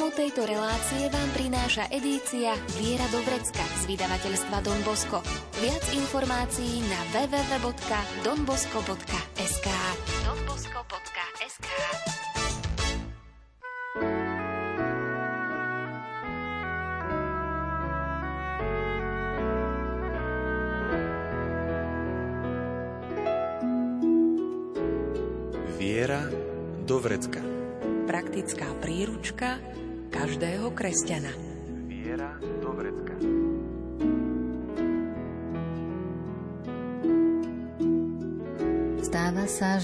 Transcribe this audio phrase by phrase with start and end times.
[0.00, 5.20] Programu tejto relácie vám prináša edícia Viera do Vrecka z vydavateľstva Don Bosco.
[5.60, 9.19] Viac informácií na www.donbosco.sk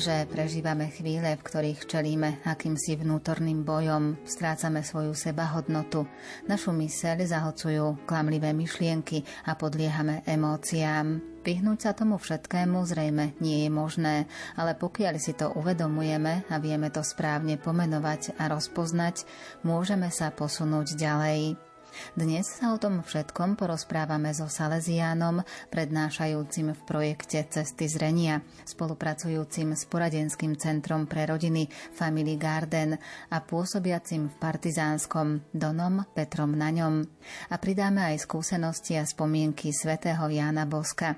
[0.07, 6.07] že prežívame chvíle, v ktorých čelíme akýmsi vnútorným bojom, strácame svoju sebahodnotu,
[6.47, 11.19] našu myseľ zahocujú klamlivé myšlienky a podliehame emóciám.
[11.43, 16.87] Vyhnúť sa tomu všetkému zrejme nie je možné, ale pokiaľ si to uvedomujeme a vieme
[16.95, 19.27] to správne pomenovať a rozpoznať,
[19.67, 21.66] môžeme sa posunúť ďalej.
[22.15, 29.85] Dnes sa o tom všetkom porozprávame so Salesiánom, prednášajúcim v projekte Cesty zrenia, spolupracujúcim s
[29.89, 32.97] poradenským centrom pre rodiny Family Garden
[33.31, 37.05] a pôsobiacim v Partizánskom Donom Petrom na ňom.
[37.51, 41.17] A pridáme aj skúsenosti a spomienky svätého Jána Boska.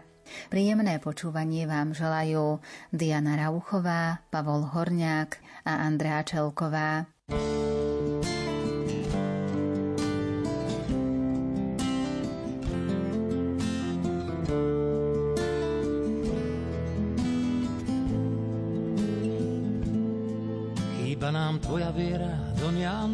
[0.52, 2.60] Príjemné počúvanie vám želajú
[2.92, 5.30] Diana Rauchová, Pavol Horňák
[5.64, 7.08] a Andrea Čelková.
[7.28, 8.37] Chýba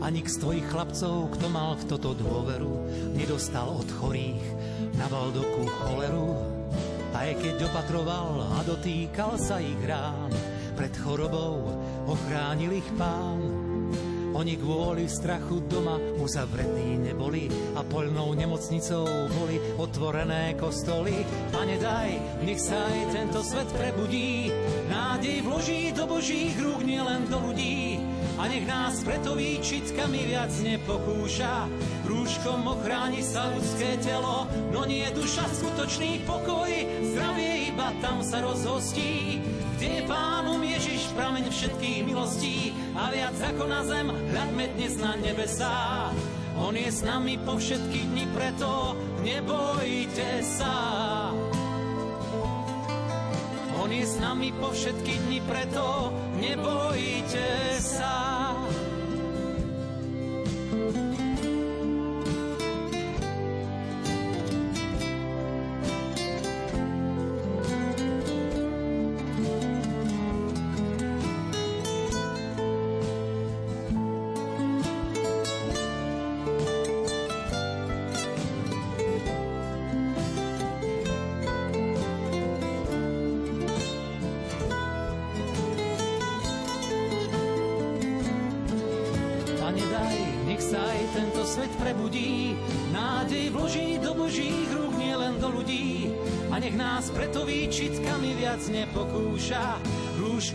[0.00, 2.74] A nik z tvojich chlapcov, kto mal v toto dôveru,
[3.16, 4.44] nedostal od chorých
[4.96, 6.36] na Valdoku choleru.
[7.16, 10.28] Aj keď opatroval a dotýkal sa ich rán,
[10.76, 11.72] pred chorobou
[12.04, 13.40] ochránil ich pán.
[14.36, 21.24] Oni kvôli strachu doma uzavretí neboli a poľnou nemocnicou boli otvorené kostoly.
[21.48, 24.52] Pane daj, nech sa aj tento svet prebudí,
[24.92, 27.95] nádej vloží do božích rúk, nielen do ľudí.
[28.36, 31.72] A nech nás preto výčitkami viac nepokúša,
[32.04, 34.44] rúškom ochráni sa ľudské telo,
[34.76, 36.68] no nie duša skutočný pokoj,
[37.16, 39.40] zdravie iba tam sa rozhostí.
[39.76, 45.16] Kde je pánom Ježiš, prameň všetkých milostí a viac ako na zem, hľadme dnes na
[45.16, 46.12] nebesá.
[46.60, 50.76] On je s nami po všetky dni, preto nebojte sa.
[53.76, 58.25] On je s nami po všetky dni, preto nebojte sa.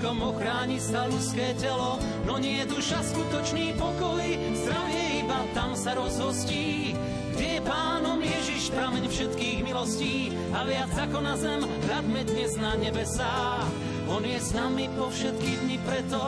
[0.01, 4.25] Rúškom ochráni sa ľudské telo, no nie duša skutočný pokoj,
[4.57, 6.97] zdravie iba tam sa rozhostí.
[7.37, 12.73] Kde je pánom Ježiš, prameň všetkých milostí a viac ako na zem, hľadme dnes na
[12.81, 13.61] nebesá.
[14.09, 16.21] On je s nami po všetky dni, preto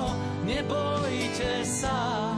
[0.45, 2.29] nebojte sa.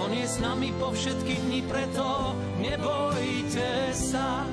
[0.00, 4.48] On je s nami po všetky dni, preto nebojte sa.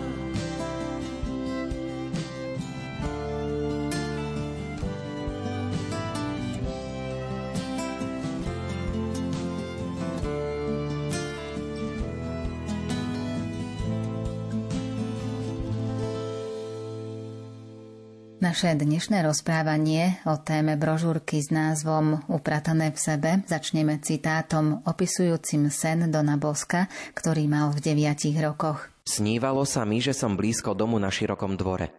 [18.39, 26.07] Naše dnešné rozprávanie o téme brožúrky s názvom Upratané v sebe začneme citátom opisujúcim sen
[26.07, 26.87] Dona Boska,
[27.19, 28.87] ktorý mal v deviatich rokoch.
[29.03, 31.91] Snívalo sa mi, že som blízko domu na širokom dvore.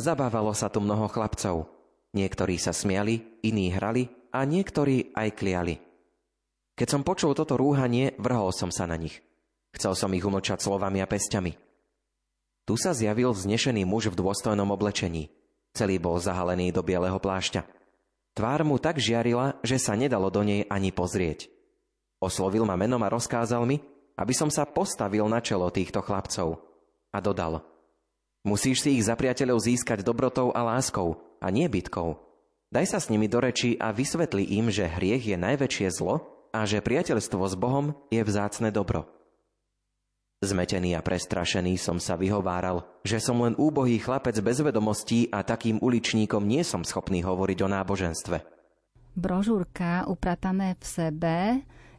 [0.00, 1.68] Zabávalo sa tu mnoho chlapcov.
[2.16, 5.76] Niektorí sa smiali, iní hrali a niektorí aj kliali.
[6.72, 9.20] Keď som počul toto rúhanie, vrhol som sa na nich.
[9.76, 11.52] Chcel som ich umlčať slovami a pestiami.
[12.64, 15.28] Tu sa zjavil vznešený muž v dôstojnom oblečení–
[15.72, 17.64] Celý bol zahalený do bieleho plášťa.
[18.32, 21.48] Tvár mu tak žiarila, že sa nedalo do nej ani pozrieť.
[22.20, 23.80] Oslovil ma menom a rozkázal mi,
[24.16, 26.60] aby som sa postavil na čelo týchto chlapcov.
[27.12, 27.60] A dodal,
[28.44, 32.14] musíš si ich za priateľov získať dobrotou a láskou, a nie bytkou.
[32.72, 36.64] Daj sa s nimi do reči a vysvetli im, že hriech je najväčšie zlo a
[36.64, 39.10] že priateľstvo s Bohom je vzácne dobro.
[40.42, 45.78] Zmetený a prestrašený som sa vyhováral, že som len úbohý chlapec bez vedomostí a takým
[45.78, 48.36] uličníkom nie som schopný hovoriť o náboženstve.
[49.14, 51.36] Brožúrka upratané v sebe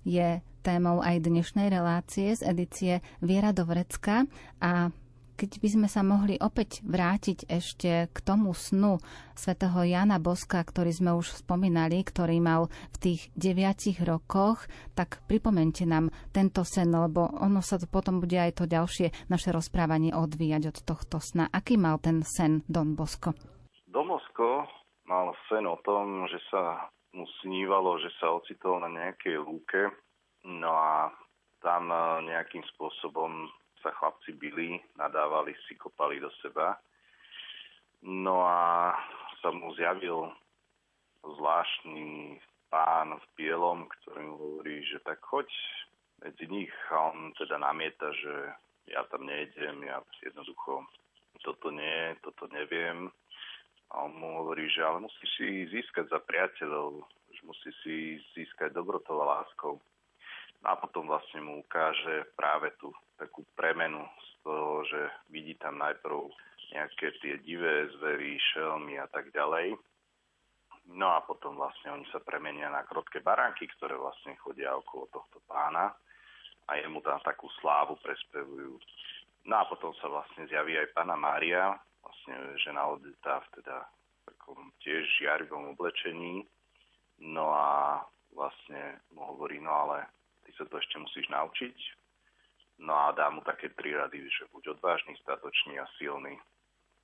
[0.03, 2.93] je témou aj dnešnej relácie z edície
[3.23, 4.27] Viera do Vrecka
[4.59, 4.91] a
[5.33, 9.01] keď by sme sa mohli opäť vrátiť ešte k tomu snu
[9.33, 15.83] svätého Jana Boska, ktorý sme už spomínali, ktorý mal v tých deviatich rokoch, tak pripomente
[15.83, 20.63] nám tento sen, lebo ono sa to potom bude aj to ďalšie naše rozprávanie odvíjať
[20.69, 21.49] od tohto sna.
[21.49, 23.33] Aký mal ten sen Don Bosko?
[23.89, 24.65] Don Bosko
[25.09, 29.93] mal sen o tom, že sa mu snívalo, že sa ocitol na nejakej lúke,
[30.49, 31.13] no a
[31.63, 31.87] tam
[32.27, 33.47] nejakým spôsobom
[33.83, 36.79] sa chlapci byli, nadávali si, kopali do seba.
[38.03, 38.95] No a
[39.43, 40.31] sa mu zjavil
[41.23, 42.39] zvláštny
[42.71, 45.47] pán v bielom, ktorý mu hovorí, že tak choď
[46.23, 48.33] medzi nich a on teda namieta, že
[48.87, 50.83] ja tam nejdem, ja jednoducho
[51.43, 53.11] toto nie, toto neviem.
[53.93, 57.95] A on mu hovorí, že ale musíš si získať za priateľov, že musí si
[58.33, 59.77] získať dobrotou a láskou.
[60.63, 62.89] No a potom vlastne mu ukáže práve tú
[63.23, 66.27] takú premenu z toho, že vidí tam najprv
[66.75, 69.79] nejaké tie divé zvery, šelmy a tak ďalej.
[70.91, 75.39] No a potom vlastne oni sa premenia na krotké baránky, ktoré vlastne chodia okolo tohto
[75.47, 75.95] pána
[76.67, 78.75] a jemu tam takú slávu prespevujú.
[79.47, 83.87] No a potom sa vlastne zjaví aj pána Mária, vlastne žena odetá v teda
[84.27, 86.43] takom tiež žiarivom oblečení.
[87.23, 88.03] No a
[88.35, 90.07] vlastne mu hovorí, no ale
[90.53, 91.77] sa to ešte musíš naučiť.
[92.83, 96.35] No a dá mu také tri rady, že buď odvážny, statočný a silný.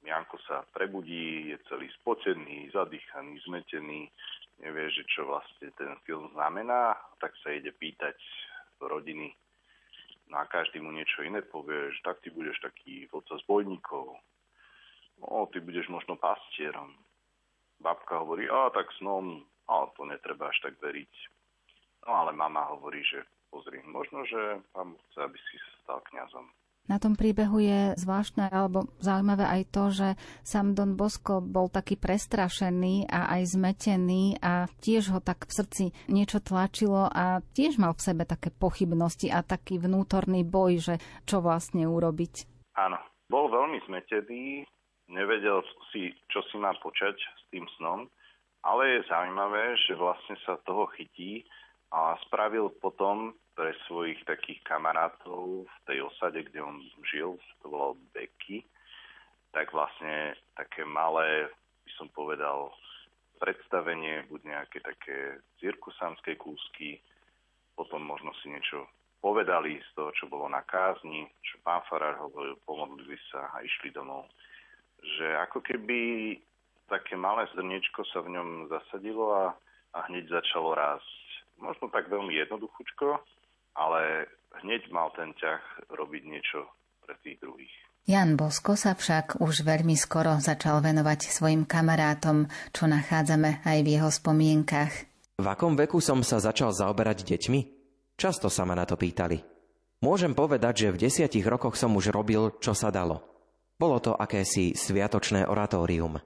[0.04, 4.12] Janko sa prebudí, je celý spotený, zadýchaný, zmetený,
[4.60, 8.16] nevie, že čo vlastne ten film znamená, tak sa ide pýtať
[8.80, 9.32] rodiny.
[10.28, 14.20] No a každý mu niečo iné povie, že tak ty budeš taký vodca zbojníkov.
[15.20, 16.96] No, ty budeš možno pastierom.
[17.80, 21.12] Babka hovorí, a tak snom, a to netreba až tak veriť.
[22.08, 26.46] No ale mama hovorí, že pozri, možno, že pán chce, aby si sa stal kňazom.
[26.90, 30.08] Na tom príbehu je zvláštne alebo zaujímavé aj to, že
[30.42, 35.84] sám Don Bosco bol taký prestrašený a aj zmetený a tiež ho tak v srdci
[36.10, 40.96] niečo tlačilo a tiež mal v sebe také pochybnosti a taký vnútorný boj, že
[41.30, 42.50] čo vlastne urobiť.
[42.74, 42.98] Áno,
[43.30, 44.66] bol veľmi zmetený,
[45.14, 45.62] nevedel
[45.94, 48.10] si, čo si má počať s tým snom,
[48.66, 51.46] ale je zaujímavé, že vlastne sa toho chytí
[51.90, 56.80] a spravil potom pre svojich takých kamarátov v tej osade, kde on
[57.12, 58.64] žil, to bolo Beky,
[59.52, 61.50] tak vlastne také malé,
[61.84, 62.72] by som povedal,
[63.42, 67.02] predstavenie, buď nejaké také cirkusanské kúsky,
[67.74, 68.86] potom možno si niečo
[69.20, 73.92] povedali z toho, čo bolo na kázni, čo pán Farár hovoril, pomodlili sa a išli
[73.92, 74.28] domov.
[75.00, 76.00] Že ako keby
[76.88, 79.46] také malé zrniečko sa v ňom zasadilo a,
[79.96, 81.29] a hneď začalo rásť
[81.60, 83.20] možno tak veľmi jednoduchúčko,
[83.76, 84.28] ale
[84.64, 86.68] hneď mal ten ťah robiť niečo
[87.06, 87.76] pre tých druhých.
[88.10, 93.92] Jan Bosko sa však už veľmi skoro začal venovať svojim kamarátom, čo nachádzame aj v
[94.00, 94.94] jeho spomienkach.
[95.38, 97.60] V akom veku som sa začal zaoberať deťmi?
[98.20, 99.40] Často sa ma na to pýtali.
[100.04, 103.24] Môžem povedať, že v desiatich rokoch som už robil, čo sa dalo.
[103.80, 106.20] Bolo to akési sviatočné oratórium.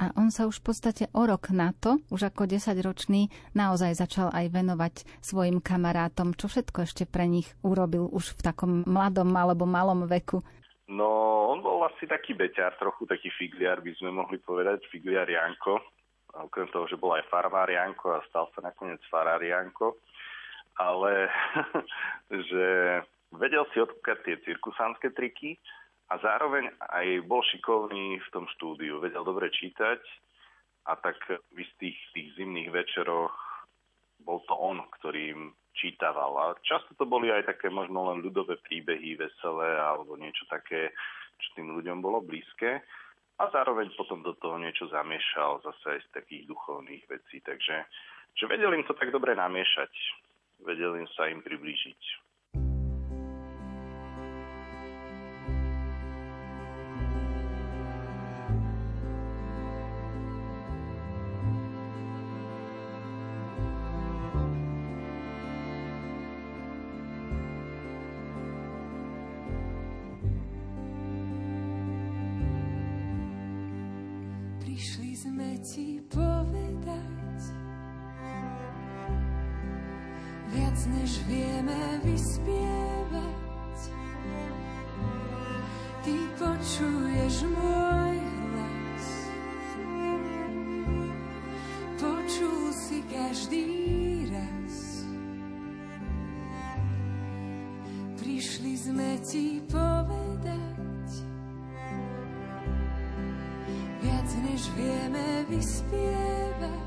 [0.00, 4.32] A on sa už v podstate o rok na to, už ako desaťročný, naozaj začal
[4.32, 9.68] aj venovať svojim kamarátom, čo všetko ešte pre nich urobil už v takom mladom alebo
[9.68, 10.40] malom veku.
[10.88, 11.06] No,
[11.52, 15.76] on bol asi taký beťar, trochu taký figliar, by sme mohli povedať, figliar Janko.
[16.32, 20.00] A okrem toho, že bol aj farmár Janko a stal sa nakoniec farár Janko.
[20.80, 21.28] Ale
[22.48, 22.66] že
[23.36, 25.60] vedel si odkúkať tie cirkusánske triky,
[26.10, 30.02] a zároveň aj bol šikovný v tom štúdiu, vedel dobre čítať
[30.90, 33.30] a tak v istých tých zimných večeroch
[34.26, 36.32] bol to on, ktorým čítaval.
[36.36, 40.90] A často to boli aj také možno len ľudové príbehy, veselé alebo niečo také,
[41.40, 42.82] čo tým ľuďom bolo blízke.
[43.40, 47.40] A zároveň potom do toho niečo zamiešal zase aj z takých duchovných vecí.
[47.40, 47.86] Takže
[48.36, 49.90] že vedel im to tak dobre namiešať.
[50.60, 52.29] Vedel im sa im priblížiť.
[75.60, 77.40] Ti povedať
[80.48, 83.78] viac než vieme vyspievať.
[86.00, 89.06] Ty počuješ môj hlas,
[92.00, 93.68] počul si každý
[94.32, 95.04] raz.
[98.16, 99.89] Prišli sme ti povedať
[104.60, 106.84] než vieme vyspievať.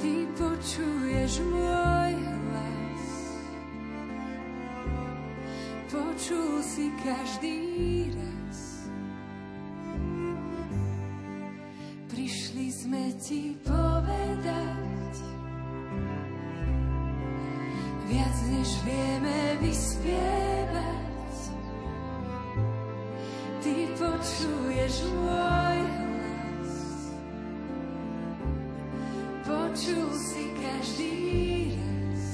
[0.00, 3.08] Ty počuješ môj hlas,
[5.92, 7.60] počul si každý
[8.16, 8.88] raz.
[12.08, 15.16] Prišli sme ti povedať,
[18.08, 20.93] viac než vieme vyspievať.
[24.34, 26.74] Počuješ môj hlas.
[29.46, 31.14] Počul si každý
[31.78, 32.26] raz.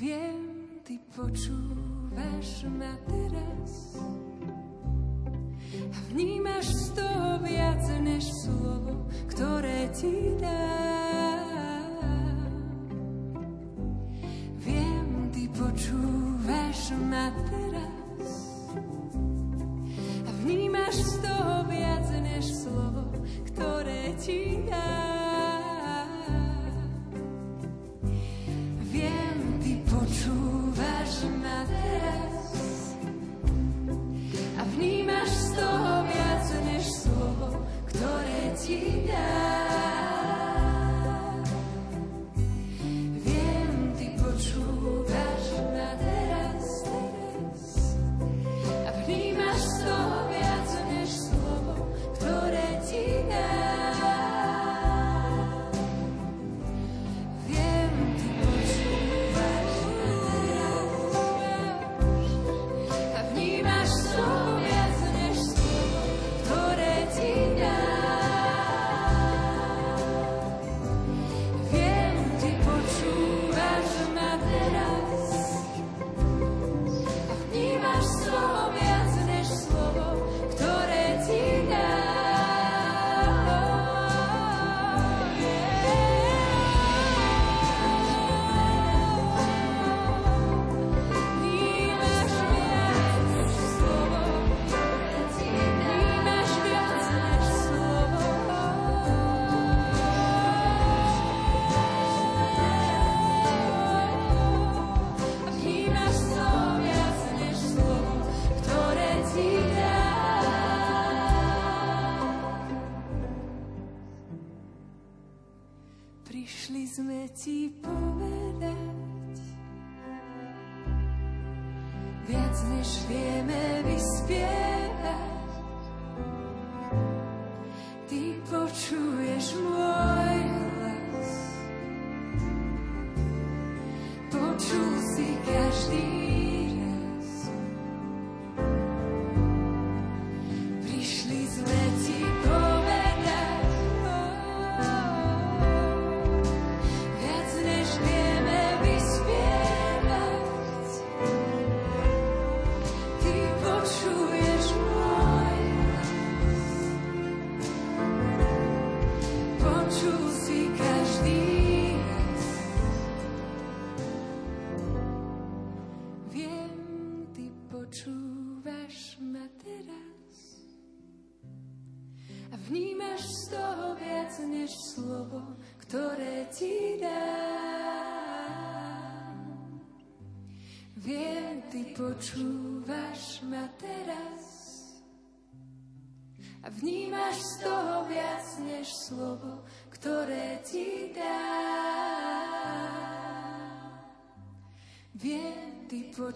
[0.00, 0.40] Viem,
[0.80, 3.47] ty počúvaš ma teraz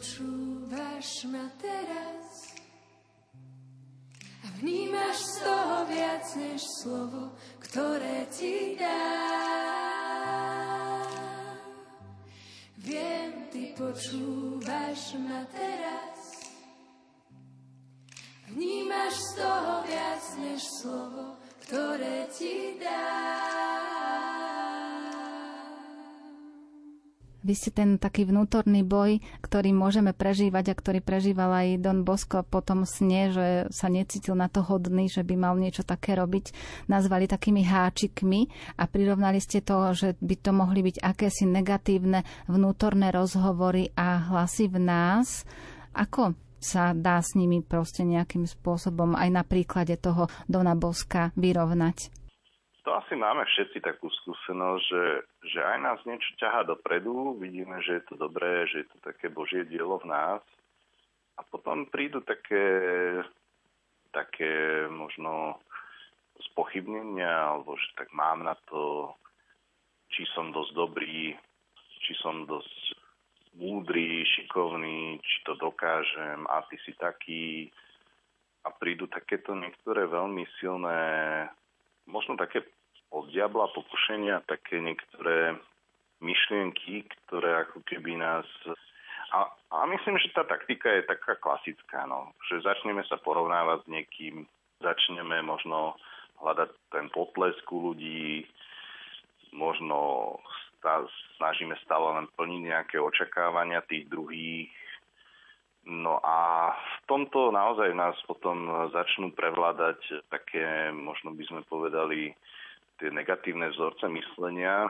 [0.02, 2.58] počúvaš ma teraz
[4.42, 7.30] a vnímaš z toho viac než slovo,
[7.62, 8.98] ktoré ti dá.
[12.82, 16.50] Viem, ty počúvaš ma teraz.
[18.50, 24.21] Vnímaš z toho viac než slovo, ktoré ti dá.
[27.42, 32.46] Vy ste ten taký vnútorný boj, ktorý môžeme prežívať a ktorý prežíval aj Don Bosco
[32.46, 36.54] po tom sne, že sa necítil na to hodný, že by mal niečo také robiť,
[36.86, 38.46] nazvali takými háčikmi
[38.78, 44.70] a prirovnali ste to, že by to mohli byť akési negatívne vnútorné rozhovory a hlasy
[44.70, 45.42] v nás.
[45.98, 52.21] Ako sa dá s nimi proste nejakým spôsobom aj na príklade toho Dona Boska vyrovnať?
[52.82, 55.04] To asi máme všetci takú skúsenosť, že,
[55.54, 59.30] že aj nás niečo ťaha dopredu, vidíme, že je to dobré, že je to také
[59.30, 60.42] Božie dielo v nás
[61.38, 62.66] a potom prídu také,
[64.10, 65.62] také možno
[66.50, 69.14] spochybnenia, alebo že tak mám na to,
[70.10, 71.38] či som dosť dobrý,
[72.02, 72.98] či som dosť
[73.56, 77.70] múdry, šikovný, či to dokážem a ty si taký.
[78.62, 81.02] A prídu takéto niektoré veľmi silné
[82.06, 82.64] možno také
[83.12, 85.56] od diabla pokušenia, také niektoré
[86.22, 88.46] myšlienky, ktoré ako keby nás...
[89.32, 92.32] A, a myslím, že tá taktika je taká klasická, no.
[92.48, 94.34] že začneme sa porovnávať s niekým,
[94.80, 95.96] začneme možno
[96.40, 98.44] hľadať ten potlesk u ľudí,
[99.52, 100.36] možno
[101.38, 104.68] snažíme stále len plniť nejaké očakávania tých druhých,
[105.82, 109.98] No a v tomto naozaj nás potom začnú prevládať
[110.30, 112.30] také, možno by sme povedali,
[113.02, 114.86] tie negatívne vzorce myslenia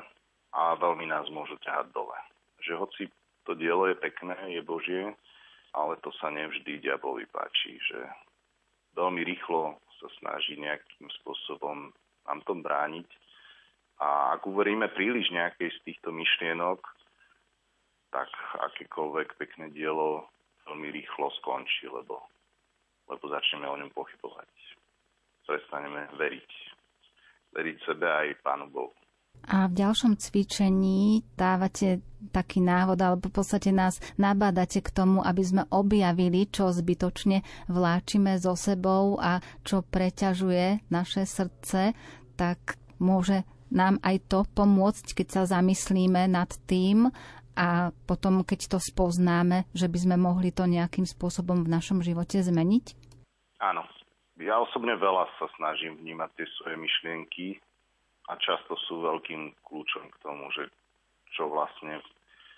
[0.53, 2.19] a veľmi nás môžu ťahať dole.
[2.61, 3.03] Že hoci
[3.49, 5.17] to dielo je pekné, je Božie,
[5.73, 7.99] ale to sa nevždy diablovi páči, že
[8.93, 11.89] veľmi rýchlo sa snaží nejakým spôsobom
[12.29, 13.09] nám tom brániť.
[14.03, 16.85] A ak uveríme príliš nejakej z týchto myšlienok,
[18.13, 18.29] tak
[18.61, 20.29] akékoľvek pekné dielo
[20.67, 22.23] veľmi rýchlo skončí, lebo,
[23.11, 24.49] lebo začneme o ňom pochybovať.
[25.47, 26.51] Prestaneme veriť.
[27.53, 28.95] Veriť sebe aj Pánu Bohu.
[29.43, 31.99] A v ďalšom cvičení dávate
[32.31, 38.39] taký návod, alebo v podstate nás nabádate k tomu, aby sme objavili, čo zbytočne vláčime
[38.39, 41.91] so sebou a čo preťažuje naše srdce,
[42.39, 43.43] tak môže
[43.75, 47.11] nám aj to pomôcť, keď sa zamyslíme nad tým
[47.57, 52.41] a potom, keď to spoznáme, že by sme mohli to nejakým spôsobom v našom živote
[52.41, 52.97] zmeniť?
[53.61, 53.85] Áno.
[54.41, 57.63] Ja osobne veľa sa snažím vnímať tie svoje myšlienky
[58.27, 60.67] a často sú veľkým kľúčom k tomu, že
[61.37, 62.03] čo vlastne,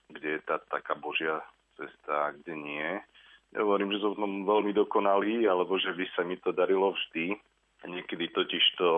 [0.08, 1.44] kde je tá taká Božia
[1.76, 2.88] cesta a kde nie.
[3.52, 7.36] Nehovorím, že som veľmi dokonalý, alebo že by sa mi to darilo vždy.
[7.84, 8.90] Niekedy totiž to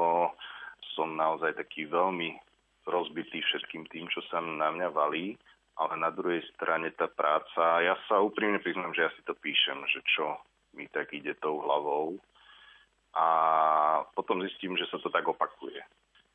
[0.95, 2.39] som naozaj taký veľmi
[2.87, 5.35] rozbitý všetkým tým, čo sa na mňa valí
[5.77, 9.77] ale na druhej strane tá práca, ja sa úprimne priznám, že ja si to píšem,
[9.93, 10.41] že čo
[10.73, 12.17] mi tak ide tou hlavou
[13.17, 13.27] a
[14.13, 15.81] potom zistím, že sa to tak opakuje.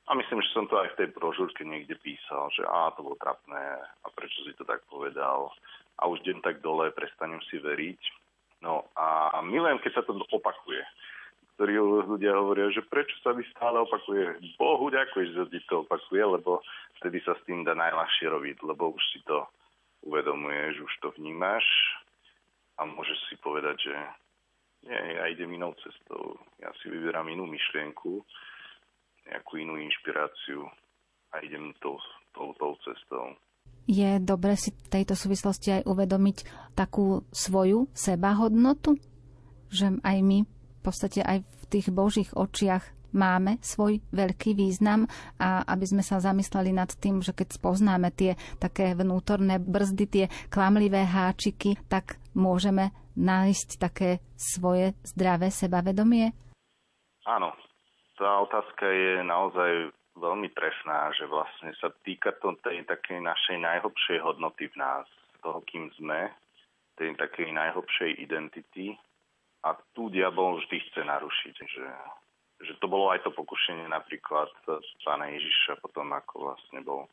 [0.10, 3.21] A myslím, že som to aj v tej brožúrke niekde písal, že á, to bolo
[3.21, 5.54] trapné a prečo si to tak povedal.
[6.01, 8.01] A už deň tak dole, prestanem si veriť.
[8.65, 10.82] No a milujem, keď sa to opakuje
[11.55, 11.77] ktorí
[12.09, 14.57] ľudia hovoria, že prečo sa mi stále opakuje.
[14.57, 16.63] Bohu ďakujem, že ti to opakuje, lebo
[17.01, 19.45] vtedy sa s tým dá najľahšie robiť, lebo už si to
[20.05, 21.65] uvedomuješ, už to vnímaš
[22.81, 23.95] a môžeš si povedať, že
[24.89, 26.41] nie, ja idem inou cestou.
[26.57, 28.25] Ja si vyberám inú myšlienku,
[29.29, 30.65] nejakú inú inšpiráciu
[31.31, 32.01] a idem tou,
[32.33, 33.37] tou, tou cestou.
[33.85, 36.37] Je dobre si v tejto súvislosti aj uvedomiť
[36.73, 38.97] takú svoju sebahodnotu?
[39.69, 40.39] Že aj my
[40.83, 46.71] podstate aj v tých Božích očiach máme svoj veľký význam a aby sme sa zamysleli
[46.71, 53.69] nad tým, že keď spoznáme tie také vnútorné brzdy, tie klamlivé háčiky, tak môžeme nájsť
[53.77, 56.31] také svoje zdravé sebavedomie?
[57.27, 57.51] Áno,
[58.15, 64.19] tá otázka je naozaj veľmi trefná, že vlastne sa týka to tej takej našej najhlbšej
[64.23, 65.05] hodnoty v nás,
[65.43, 66.31] toho, kým sme,
[66.95, 68.95] tej takej najhlbšej identity,
[69.62, 71.88] a tu diabol vždy chce narušiť, že,
[72.65, 74.50] že to bolo aj to pokušenie napríklad
[75.06, 77.06] pána Ježiša potom, ako vlastne bol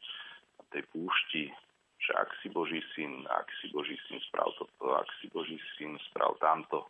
[0.57, 1.53] na tej púšti,
[1.99, 5.99] že ak si Boží syn, ak si Boží syn, sprav toto, ak si Boží syn,
[6.11, 6.87] sprav tamto.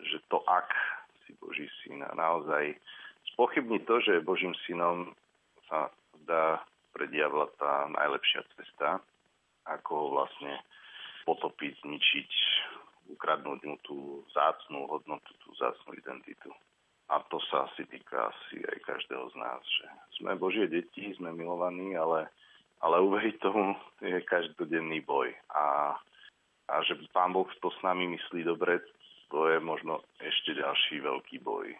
[0.00, 0.72] Že to ak
[1.26, 2.02] si Boží syn.
[2.02, 2.74] A naozaj
[3.34, 5.12] spochybniť to, že Božím synom
[5.68, 5.92] sa
[6.24, 6.64] dá
[6.96, 8.98] pre diabla tá najlepšia cesta,
[9.68, 10.56] ako ho vlastne
[11.28, 12.30] potopiť, zničiť,
[13.08, 16.52] ukradnúť mu tú zácnú hodnotu, tú zácnú identitu.
[17.08, 19.86] A to sa asi týka asi aj každého z nás, že
[20.20, 22.28] sme Božie deti, sme milovaní, ale,
[22.84, 23.72] ale uveriť tomu
[24.04, 25.32] je každodenný boj.
[25.56, 25.96] A,
[26.68, 28.84] a že Pán Boh to s nami myslí dobre,
[29.32, 31.72] to je možno ešte ďalší veľký boj,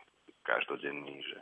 [0.48, 1.38] každodenný, že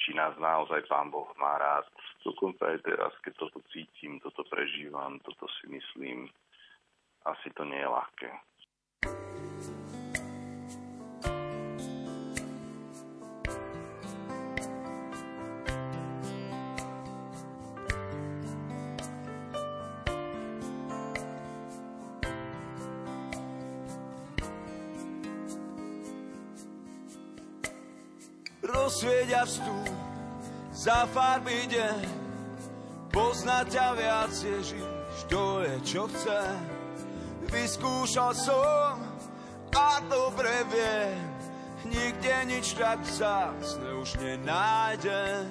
[0.00, 1.86] či nás naozaj Pán Boh má rád.
[2.26, 6.26] Dokonca aj teraz, keď toto cítim, toto prežívam, toto si myslím,
[7.22, 8.30] asi to nie je ľahké.
[31.10, 32.02] Farby deň.
[33.10, 34.86] Poznať ťa viac, Ježiš,
[35.26, 36.42] to je čo chce.
[37.50, 38.94] Vyskúšal som
[39.74, 41.18] a dobre viem,
[41.90, 45.50] nikde nič tak vzácne už nenájdem.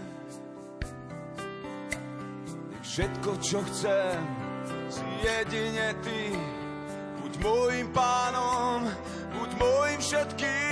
[2.71, 4.19] Nech všetko, čo chcem,
[4.87, 6.31] si jedine ty.
[7.19, 8.87] Buď môjim pánom,
[9.35, 10.68] buď môjim všetkým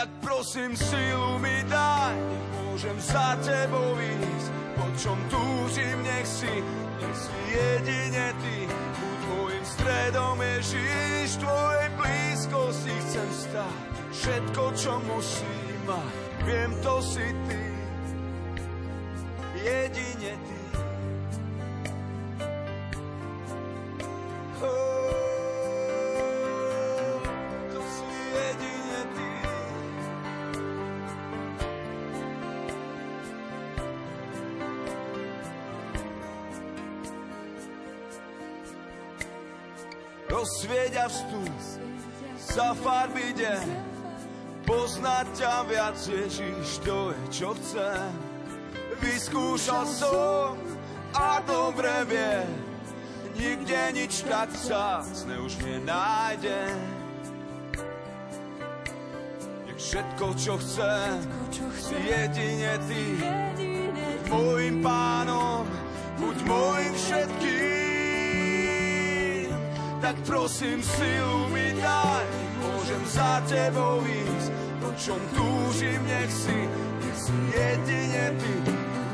[0.00, 2.16] tak prosím silu mi daj,
[2.56, 6.48] môžem za tebou ísť, po čom túžim, nech si,
[7.04, 8.64] nech si jedine ty,
[8.96, 13.76] buď môjim stredom Ježiš, tvojej blízkosti chcem stať,
[14.16, 16.12] všetko, čo musím mať,
[16.48, 17.64] viem, to si ty,
[19.60, 20.59] jedine ty.
[40.40, 41.56] Rozsvieť a vstúp
[42.40, 43.66] za farby deň.
[44.64, 48.08] Poznať ťa viac, Ježiš, to je, čo chcem.
[49.04, 50.56] Vyskúšal som
[51.12, 52.36] a dobre vie,
[53.36, 56.60] nikde nič tak vzácne už nenájde.
[59.68, 61.20] Nech všetko, čo chcem,
[61.76, 63.04] si jedine ty,
[64.32, 65.68] môjim pánom,
[66.16, 67.69] buď môjim všetkým
[70.10, 72.26] tak prosím silu mi daj,
[72.58, 74.50] môžem za tebou ísť,
[74.82, 76.66] po čom túžim, nech si,
[76.98, 78.54] nech si jedine ty.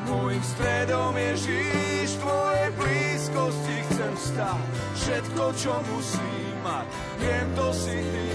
[0.08, 4.62] Mojím stredom Ježíš, tvojej blízkosti chcem stať,
[4.96, 6.88] všetko, čo musím mať,
[7.20, 8.28] viem, to si ty.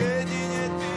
[0.00, 0.87] Jedine ty.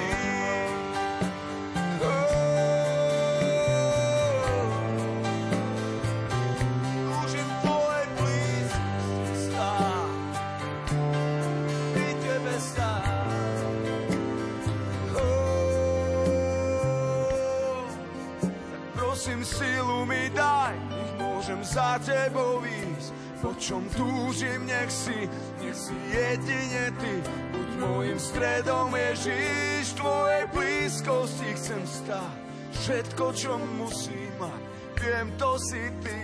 [23.71, 25.15] Čom túžim, nech si,
[25.63, 27.13] nech si jedine ty.
[27.55, 32.36] Buď môjim stredom, Ježiš, tvojej blízkosti chcem stáť.
[32.84, 34.62] Všetko, čo musím mať,
[34.99, 36.19] viem, to si ty.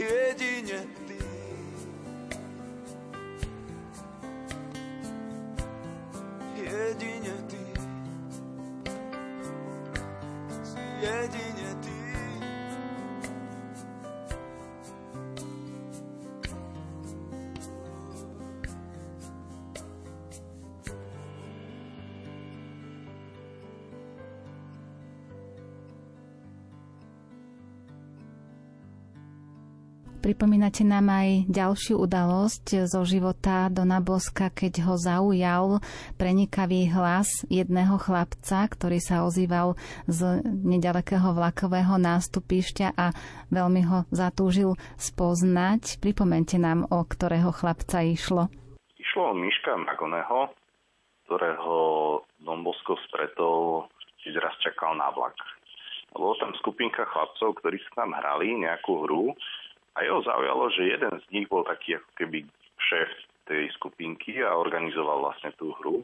[0.00, 1.20] Jedine ty.
[6.56, 7.21] Jedine
[30.32, 35.84] Pripomínate nám aj ďalšiu udalosť zo života Dona Boska, keď ho zaujal
[36.16, 39.76] prenikavý hlas jedného chlapca, ktorý sa ozýval
[40.08, 43.12] z nedalekého vlakového nástupišťa a
[43.52, 46.00] veľmi ho zatúžil spoznať.
[46.00, 48.48] Pripomente nám, o ktorého chlapca išlo.
[48.96, 50.48] Išlo o Miška Magoneho,
[51.28, 51.76] ktorého
[52.40, 53.84] Don Bosko stretol,
[54.24, 55.36] keď raz čakal na vlak.
[56.16, 59.36] Bolo tam skupinka chlapcov, ktorí sa tam hrali nejakú hru
[59.92, 62.38] a jeho zaujalo, že jeden z nich bol taký ako keby
[62.80, 63.10] šéf
[63.44, 66.00] tej skupinky a organizoval vlastne tú hru.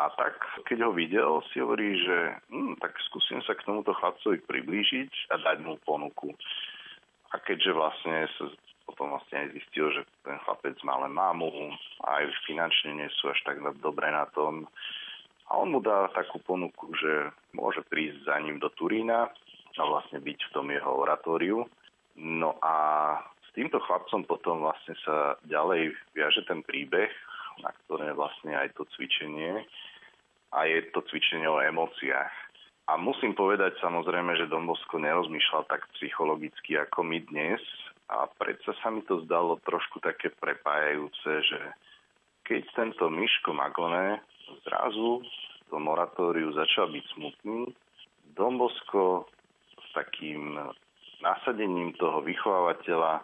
[0.00, 0.34] A tak,
[0.66, 5.42] keď ho videl, si hovorí, že hm, tak skúsim sa k tomuto chlapcovi priblížiť a
[5.42, 6.32] dať mu ponuku.
[7.32, 8.48] A keďže vlastne sa
[8.88, 11.48] potom vlastne aj zistil, že ten chlapec má len mámu
[12.04, 14.66] a aj finančne nie sú až tak dobre na tom.
[15.48, 19.28] A on mu dá takú ponuku, že môže prísť za ním do Turína
[19.76, 21.64] a vlastne byť v tom jeho oratóriu.
[22.16, 22.74] No a
[23.20, 27.12] s týmto chlapcom potom vlastne sa ďalej viaže ten príbeh,
[27.60, 29.64] na ktoré vlastne aj to cvičenie
[30.52, 32.32] a je to cvičenie o emóciách.
[32.90, 37.62] A musím povedať samozrejme, že Dombosko nerozmýšľal tak psychologicky ako my dnes
[38.10, 41.60] a predsa sa mi to zdalo trošku také prepájajúce, že
[42.44, 44.20] keď tento Miško Magone
[44.66, 47.72] zrazu v tom moratóriu začal byť smutný,
[48.34, 49.30] Dombosko
[49.78, 50.58] s takým
[51.22, 53.22] nasadením toho vychovávateľa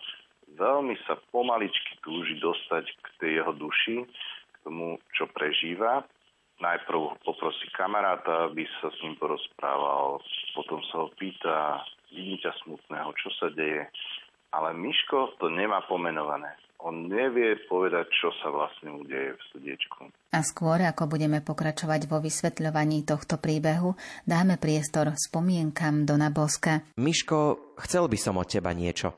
[0.56, 3.96] veľmi sa pomaličky túži dostať k tej jeho duši,
[4.54, 6.06] k tomu, čo prežíva
[6.58, 10.18] najprv poprosí kamaráta, aby sa s ním porozprával,
[10.54, 13.86] potom sa ho pýta, vidím ťa smutného, čo sa deje.
[14.50, 16.50] Ale Miško to nemá pomenované.
[16.78, 20.14] On nevie povedať, čo sa vlastne udeje v srdiečku.
[20.30, 26.86] A skôr, ako budeme pokračovať vo vysvetľovaní tohto príbehu, dáme priestor spomienkam do Naboska.
[26.94, 29.10] Miško, chcel by som od teba niečo.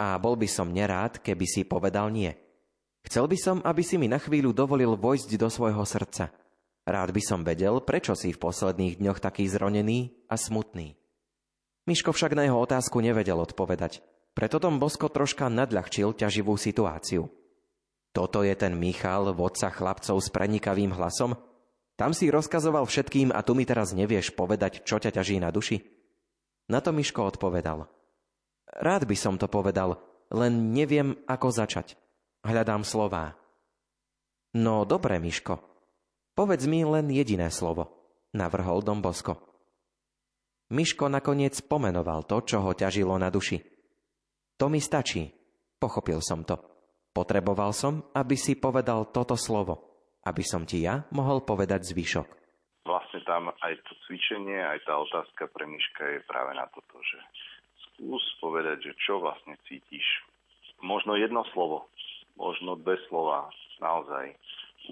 [0.00, 2.32] A bol by som nerád, keby si povedal nie.
[3.04, 6.32] Chcel by som, aby si mi na chvíľu dovolil vojsť do svojho srdca.
[6.82, 10.98] Rád by som vedel, prečo si v posledných dňoch taký zronený a smutný.
[11.86, 17.28] Miško však na jeho otázku nevedel odpovedať, preto Tom Bosko troška nadľahčil ťaživú situáciu.
[18.12, 21.36] Toto je ten Michal, vodca chlapcov s prenikavým hlasom?
[21.96, 25.80] Tam si rozkazoval všetkým a tu mi teraz nevieš povedať, čo ťa ťaží na duši?
[26.68, 27.88] Na to Miško odpovedal.
[28.68, 30.00] Rád by som to povedal,
[30.32, 31.96] len neviem, ako začať.
[32.44, 33.36] Hľadám slová.
[34.56, 35.72] No dobre, Miško,
[36.32, 37.92] Povedz mi len jediné slovo,
[38.32, 39.36] navrhol Dombosko.
[40.72, 43.60] Miško nakoniec pomenoval to, čo ho ťažilo na duši.
[44.62, 45.26] To mi stačí,
[45.74, 46.54] pochopil som to.
[47.10, 52.28] Potreboval som, aby si povedal toto slovo, aby som ti ja mohol povedať zvyšok.
[52.86, 57.18] Vlastne tam aj to cvičenie, aj tá otázka pre Miška je práve na toto, že
[57.90, 60.06] skús povedať, že čo vlastne cítiš.
[60.78, 61.90] Možno jedno slovo,
[62.38, 63.50] možno dve slova,
[63.82, 64.30] naozaj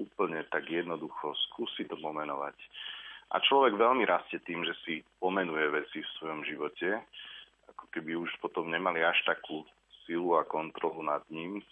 [0.03, 2.59] úplne tak jednoducho skúsi to pomenovať.
[3.31, 7.07] A človek veľmi rastie tým, že si pomenuje veci v svojom živote,
[7.91, 9.67] keby už potom nemali až takú
[10.07, 11.63] silu a kontrolu nad ním.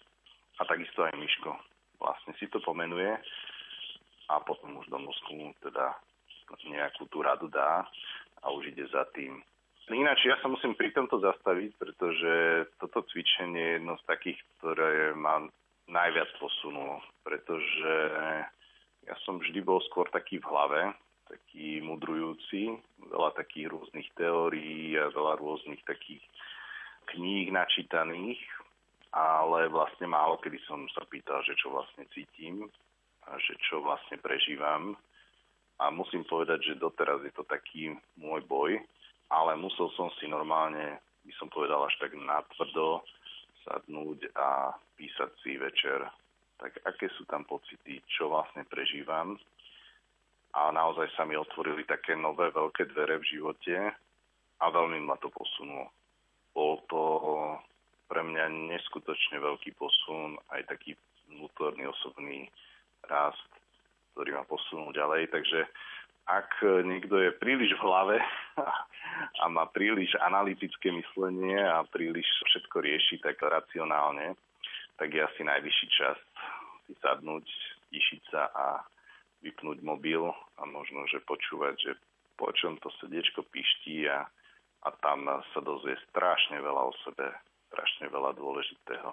[0.59, 1.55] A takisto aj Miško
[1.99, 3.15] vlastne si to pomenuje
[4.29, 5.99] a potom už do mozku teda
[6.69, 7.85] nejakú tú radu dá
[8.43, 9.43] a už ide za tým.
[9.89, 12.33] Ináč ja sa musím pri tomto zastaviť, pretože
[12.77, 15.49] toto cvičenie je jedno z takých, ktoré má
[15.89, 17.95] najviac posunulo, pretože
[19.09, 20.81] ja som vždy bol skôr taký v hlave,
[21.29, 22.75] taký mudrujúci,
[23.09, 26.25] veľa takých rôznych teórií a veľa rôznych takých
[27.13, 28.41] kníh načítaných,
[29.13, 32.69] ale vlastne málo kedy som sa pýtal, že čo vlastne cítim
[33.29, 34.97] a že čo vlastne prežívam.
[35.79, 38.77] A musím povedať, že doteraz je to taký môj boj,
[39.31, 43.05] ale musel som si normálne, by som povedal až tak natvrdo,
[43.63, 46.03] sadnúť a písať si večer,
[46.59, 49.39] tak aké sú tam pocity, čo vlastne prežívam.
[50.59, 53.79] A naozaj sa mi otvorili také nové veľké dvere v živote
[54.59, 55.95] a veľmi ma to posunulo.
[56.51, 57.03] Bol to
[58.11, 60.99] pre mňa neskutočne veľký posun, aj taký
[61.31, 62.51] vnútorný osobný
[63.07, 63.47] rast,
[64.13, 65.31] ktorý ma posunul ďalej.
[65.31, 65.63] Takže
[66.27, 66.51] ak
[66.83, 68.17] niekto je príliš v hlave
[69.43, 74.35] a má príliš analytické myslenie a príliš všetko rieši tak racionálne,
[74.99, 76.19] tak je asi najvyšší čas
[76.89, 77.47] si sadnúť,
[77.95, 78.67] tišiť sa a
[79.43, 80.23] vypnúť mobil
[80.59, 81.93] a možno, že počúvať, že
[82.39, 84.27] po čom to srdiečko piští a,
[84.87, 87.27] a tam sa dozvie strašne veľa o sebe,
[87.71, 89.11] strašne veľa dôležitého.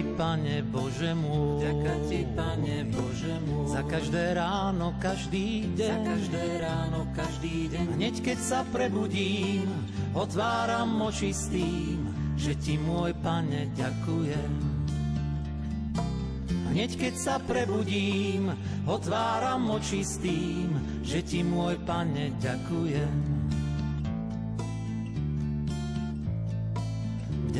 [0.00, 5.98] Ti, Pane Bože môj, ďaká ti, Pane Bože môj, za každé ráno, každý deň, za
[6.08, 7.86] každé ráno, každý deň.
[8.00, 9.68] Hneď keď sa prebudím,
[10.16, 12.00] otváram oči s tým,
[12.40, 14.52] že ti môj Pane ďakujem.
[16.72, 18.54] Hneď keď sa prebudím,
[18.88, 23.12] otváram oči s tým, že ti môj Pane ďakujem.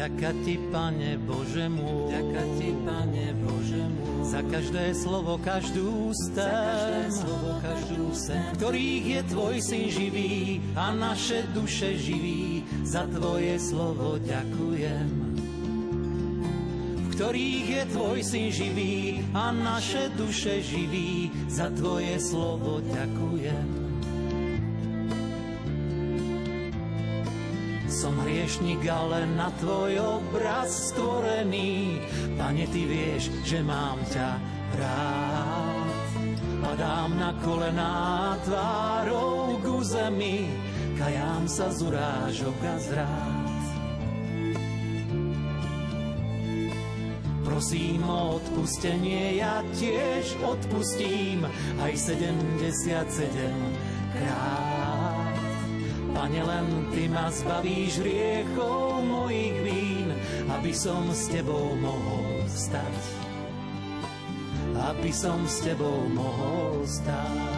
[0.00, 6.40] Vďaka ti, Pane Bože môj, Vďaka ti, Pane Bože môj, za každé slovo, každú za
[6.40, 12.64] každé stem, slovo, každú sen, ktorých je tvoj syn živý a naše duše živí.
[12.80, 15.08] Za tvoje slovo ďakujem.
[16.96, 21.28] V ktorých je tvoj syn živý a naše duše živí.
[21.52, 23.79] Za tvoje slovo ďakujem.
[28.00, 32.00] Som hriešnik, ale na tvoj obraz stvorený.
[32.32, 34.40] Pane, ty vieš, že mám ťa
[34.80, 36.08] rád.
[36.64, 40.48] Padám na kolená tvárou ku zemi,
[40.96, 43.60] kajám sa z urážok a zrád.
[47.44, 51.44] Prosím o odpustenie, ja tiež odpustím
[51.84, 52.64] aj 77
[54.16, 54.69] krát.
[56.20, 60.12] Pane, len Ty ma zbavíš riechov mojich vín,
[60.52, 63.00] aby som s Tebou mohol stať.
[64.84, 67.49] Aby som s Tebou mohol stať.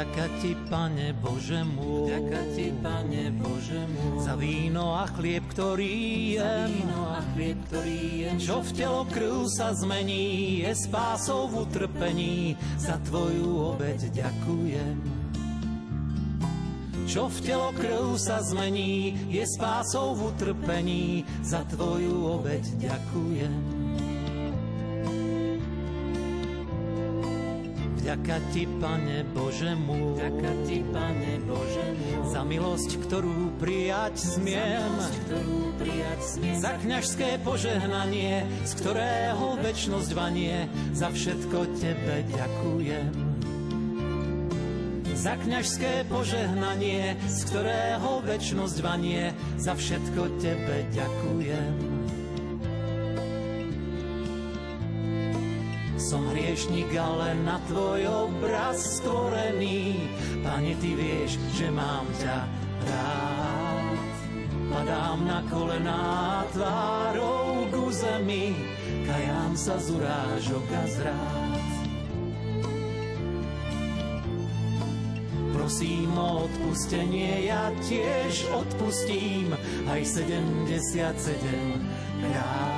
[0.00, 5.92] Vďaka Ti, Pane Bože môj, Vďaka ti, Pane Bože môj, za víno a chlieb, ktorý
[6.40, 11.68] jem, víno a chlieb, ktorý jem, čo v telo krv sa zmení, je spásou v
[11.68, 14.96] utrpení, za Tvoju obeď ďakujem.
[17.04, 23.79] Čo v telo krv sa zmení, je spásou v utrpení, za Tvoju obeď ďakujem.
[28.10, 34.82] Vďaka Ti, Pane Bože môj, Vďaka ti, Pane Bože môj, za milosť, ktorú prijať smiem,
[34.82, 43.14] milosť, ktorú prijať smiem, za kňažské požehnanie, z ktorého väčnosť vanie, za všetko Tebe ďakujem.
[45.14, 51.89] Za kňažské požehnanie, z ktorého väčnosť vanie, za všetko Tebe ďakujem.
[56.10, 59.94] Som hriešnik, ale na tvoj obraz stvorený.
[60.42, 62.50] Pane, ty vieš, že mám ťa
[62.82, 64.10] rád.
[64.74, 68.58] Padám na kolená tvárou ku zemi,
[69.06, 71.70] kajám sa z urážok a zrád.
[75.54, 79.54] Prosím o odpustenie, ja tiež odpustím
[79.86, 80.74] aj 77
[82.18, 82.69] krát.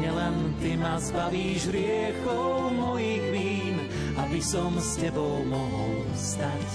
[0.00, 3.76] Pane, len Ty ma zbavíš riechov mojich vín,
[4.16, 6.68] aby som s Tebou mohol stať.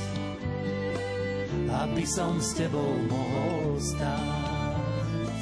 [1.73, 5.41] Aby som s Tebou mohol stať.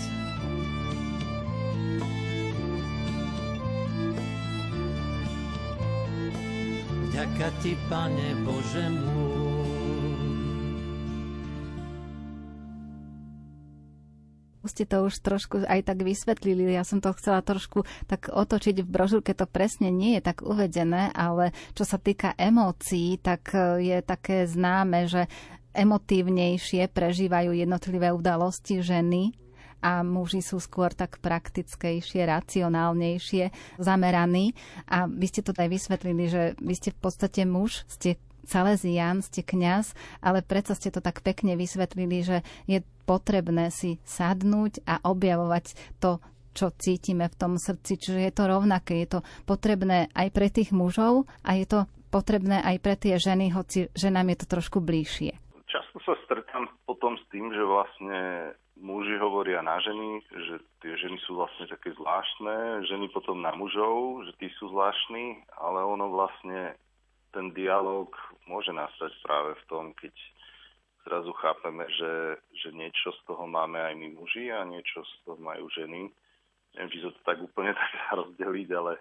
[7.11, 9.52] Vďaka Ti, Pane Bože môj,
[14.73, 18.89] ste to už trošku aj tak vysvetlili, ja som to chcela trošku tak otočiť v
[18.89, 23.97] brožúrke, to presne nie je tak uvedené, ale čo sa týka emócií, tak e, je
[24.01, 25.29] také známe, že
[25.77, 29.33] emotívnejšie prežívajú jednotlivé udalosti ženy
[29.83, 33.51] a muži sú skôr tak praktickejšie, racionálnejšie
[33.83, 34.55] zameraní.
[34.87, 39.41] A vy ste to aj vysvetlili, že vy ste v podstate muž, ste Salesián, ste
[39.43, 45.97] kňaz, ale predsa ste to tak pekne vysvetlili, že je potrebné si sadnúť a objavovať
[45.99, 46.19] to,
[46.53, 47.97] čo cítime v tom srdci.
[47.97, 51.79] Čiže je to rovnaké, je to potrebné aj pre tých mužov a je to
[52.13, 55.33] potrebné aj pre tie ženy, hoci ženám je to trošku bližšie.
[55.65, 61.17] Často sa stretám potom s tým, že vlastne muži hovoria na ženy, že tie ženy
[61.25, 66.77] sú vlastne také zvláštne, ženy potom na mužov, že tí sú zvláštni, ale ono vlastne
[67.33, 68.13] ten dialog
[68.45, 70.13] môže nastať práve v tom, keď
[71.03, 75.37] zrazu chápeme, že, že niečo z toho máme aj my muži a niečo z toho
[75.41, 76.07] majú ženy.
[76.73, 78.93] Neviem, či sa to tak úplne tak rozdeliť, ale,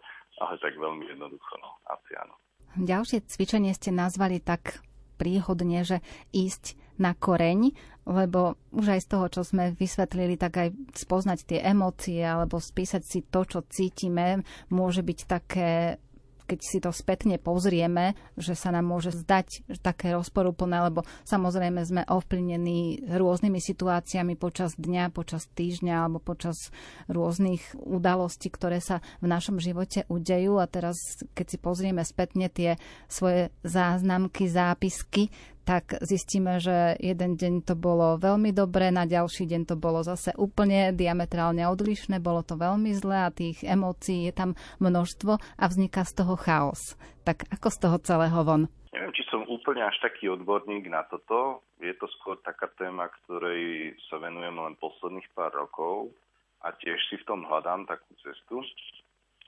[0.43, 1.71] ale tak veľmi jednoducho, no.
[1.87, 2.35] Asi áno.
[2.73, 4.81] Ďalšie cvičenie ste nazvali tak
[5.21, 6.01] príhodne, že
[6.33, 7.77] ísť na koreň,
[8.09, 13.03] lebo už aj z toho, čo sme vysvetlili, tak aj spoznať tie emócie alebo spísať
[13.05, 16.03] si to, čo cítime, môže byť také
[16.47, 22.03] keď si to spätne pozrieme, že sa nám môže zdať také rozporúplné, lebo samozrejme sme
[22.07, 26.75] ovplyvnení rôznymi situáciami počas dňa, počas týždňa alebo počas
[27.07, 30.59] rôznych udalostí, ktoré sa v našom živote udejú.
[30.59, 30.97] A teraz,
[31.33, 35.31] keď si pozrieme spätne tie svoje záznamky, zápisky,
[35.63, 40.35] tak zistíme, že jeden deň to bolo veľmi dobré, na ďalší deň to bolo zase
[40.35, 44.51] úplne diametrálne odlišné, bolo to veľmi zlé a tých emócií je tam
[44.83, 46.99] množstvo a vzniká z toho chaos.
[47.23, 48.67] Tak ako z toho celého von?
[48.93, 51.65] Neviem, či som úplne až taký odborník na toto.
[51.81, 56.13] Je to skôr taká téma, ktorej sa venujem len posledných pár rokov
[56.61, 58.61] a tiež si v tom hľadám takú cestu.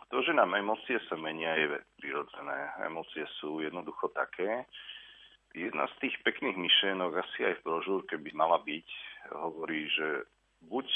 [0.09, 2.73] To, že nám emócie sa menia, je prirodzené.
[2.87, 4.65] Emócie sú jednoducho také,
[5.55, 8.89] Jedna z tých pekných myšlienok asi aj v brožúrke by mala byť,
[9.39, 10.27] hovorí, že
[10.67, 10.87] buď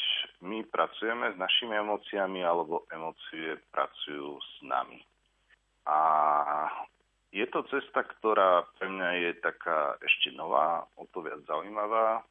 [0.43, 4.99] my pracujeme s našimi emóciami, alebo emócie pracujú s nami.
[5.87, 5.99] A
[7.31, 12.27] je to cesta, ktorá pre mňa je taká ešte nová, o to viac zaujímavá.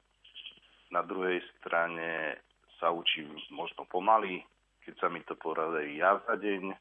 [0.91, 2.43] Na druhej strane
[2.75, 4.43] sa učím možno pomaly,
[4.83, 6.75] keď sa mi to poradí ja za deň,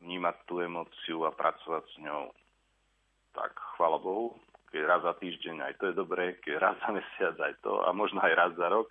[0.00, 2.32] vnímať tú emóciu a pracovať s ňou.
[3.34, 4.38] Tak, chvála Bohu,
[4.68, 7.88] keď raz za týždeň, aj to je dobré, keď raz za mesiac, aj to a
[7.92, 8.88] možno aj raz za rok.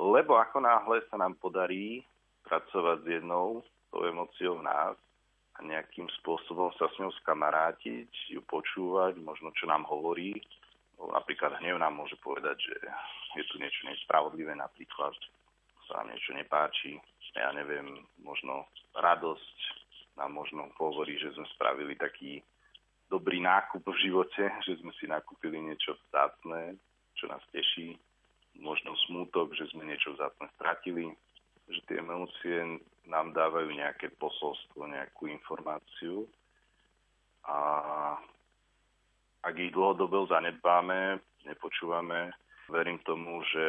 [0.00, 2.00] Lebo ako náhle sa nám podarí
[2.48, 3.60] pracovať s jednou
[3.92, 4.96] tou emóciou v nás
[5.52, 10.32] a nejakým spôsobom sa s ňou skamarátiť, ju počúvať, možno čo nám hovorí,
[10.96, 12.76] napríklad hnev nám môže povedať, že
[13.36, 15.12] je tu niečo nespravodlivé, napríklad
[15.88, 16.96] sa nám niečo nepáči,
[17.36, 19.56] ja neviem, možno radosť
[20.20, 22.44] nám možno hovorí, že sme spravili taký
[23.12, 26.80] dobrý nákup v živote, že sme si nakúpili niečo vzácné,
[27.12, 27.92] čo nás teší,
[28.56, 31.12] možno smútok, že sme niečo vzácne stratili,
[31.68, 36.24] že tie emócie nám dávajú nejaké posolstvo, nejakú informáciu.
[37.44, 37.58] A
[39.44, 42.32] ak ich dlhodobo zanedbáme, nepočúvame,
[42.72, 43.66] verím tomu, že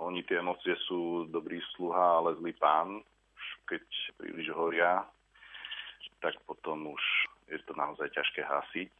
[0.00, 3.04] oni tie emócie sú dobrý sluha, ale zlý pán.
[3.68, 3.84] Keď
[4.16, 5.04] príliš horia,
[6.24, 7.04] tak potom už
[7.50, 8.90] je to naozaj ťažké hasiť.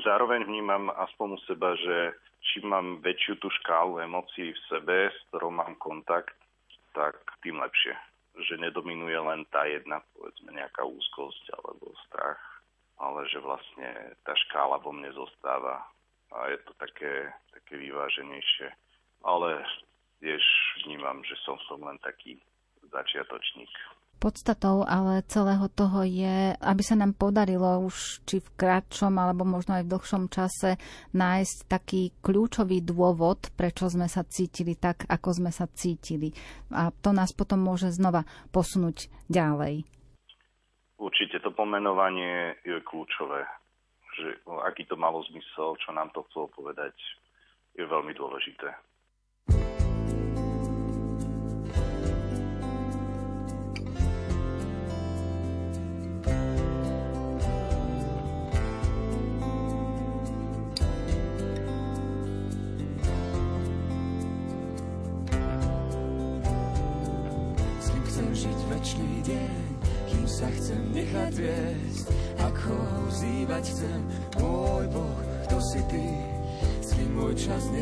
[0.00, 5.18] Zároveň vnímam aspoň u seba, že čím mám väčšiu tú škálu emócií v sebe, s
[5.28, 6.34] ktorou mám kontakt,
[6.96, 7.92] tak tým lepšie.
[8.32, 12.40] Že nedominuje len tá jedna, povedzme, nejaká úzkosť alebo strach,
[12.96, 15.84] ale že vlastne tá škála vo mne zostáva
[16.32, 18.72] a je to také, také vyváženejšie.
[19.28, 19.60] Ale
[20.24, 20.42] tiež
[20.86, 22.40] vnímam, že som som len taký
[22.88, 23.70] začiatočník.
[24.22, 29.74] Podstatou ale celého toho je, aby sa nám podarilo už či v kratšom alebo možno
[29.74, 30.78] aj v dlhšom čase
[31.10, 36.30] nájsť taký kľúčový dôvod, prečo sme sa cítili tak, ako sme sa cítili.
[36.70, 38.22] A to nás potom môže znova
[38.54, 39.82] posunúť ďalej.
[41.02, 43.42] Určite to pomenovanie je kľúčové.
[44.22, 44.38] Že,
[44.70, 46.94] aký to malo zmysel, čo nám to chcelo povedať,
[47.74, 48.70] je veľmi dôležité.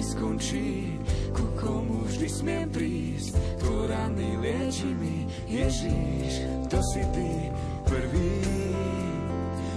[0.01, 0.97] Neskončí,
[1.37, 3.37] ku komu vždy smiem prísť.
[3.61, 7.53] Tvoj rany lieči mi, Ježíš, kto si ty?
[7.85, 8.41] Prvý,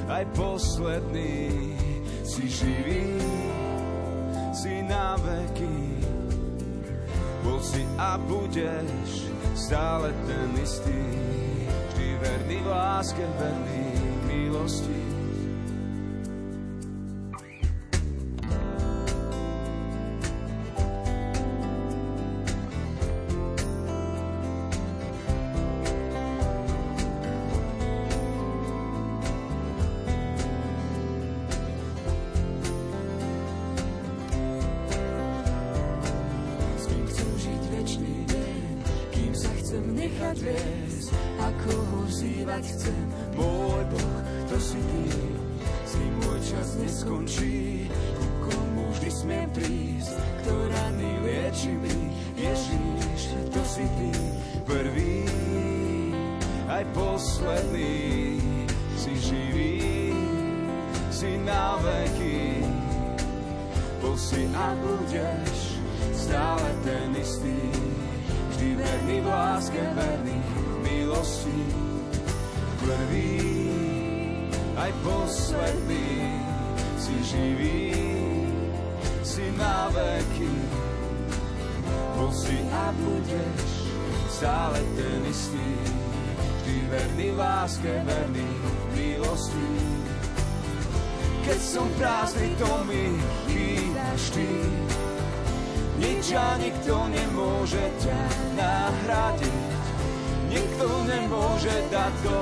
[0.08, 1.76] aj posledný,
[2.24, 3.20] si živý,
[4.56, 6.00] si na veky.
[7.44, 9.28] Bol si a budeš
[9.60, 11.04] stále ten istý
[12.24, 13.84] verný v láske, verný
[14.32, 15.13] milosti.
[64.34, 65.78] si a budeš
[66.18, 67.62] stále ten istý.
[68.50, 71.62] Vždy verný v láske, verný v milosti.
[72.82, 73.38] Prvý
[74.74, 76.10] aj posledný
[76.98, 77.94] si živý,
[79.22, 80.56] si na veky.
[82.18, 83.70] Bol si a budeš
[84.34, 85.70] stále ten istý.
[86.66, 90.03] Vždy verný v láske, verný v milosti
[91.44, 93.04] keď som prázdny, to mi
[93.48, 94.50] chýbaš ty.
[96.00, 98.22] Nič a nikto nemôže ťa
[98.56, 99.64] nahradiť,
[100.50, 102.42] nikto nemôže dať to,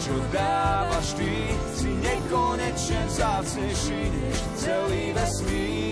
[0.00, 1.52] čo dávaš ty.
[1.76, 5.89] Si nekonečne vzácnejší než celý vesmír.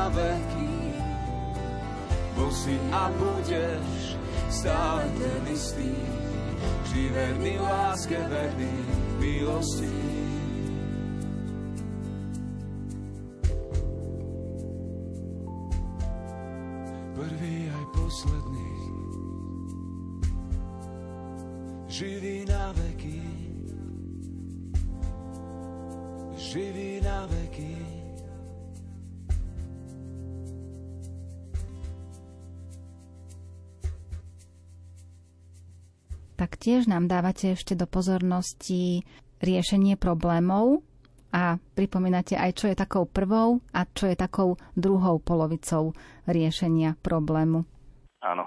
[0.00, 0.72] Na veky.
[2.32, 4.16] Bol si a budeš
[4.48, 5.92] stále ten istý
[6.88, 8.72] vždy verný láske, verný
[9.20, 10.09] milosti.
[36.60, 39.00] Tak tiež nám dávate ešte do pozornosti
[39.40, 40.84] riešenie problémov
[41.32, 45.96] a pripomínate aj, čo je takou prvou a čo je takou druhou polovicou
[46.28, 47.64] riešenia problému.
[48.20, 48.44] Áno,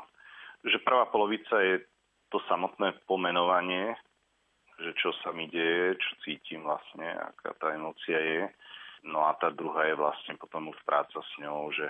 [0.62, 1.82] že prvá polovica je
[2.30, 3.98] to samotné pomenovanie,
[4.78, 8.46] že čo sa mi deje, čo cítim vlastne, aká tá emócia je.
[9.10, 11.90] No a tá druhá je vlastne potom už práca s ňou, že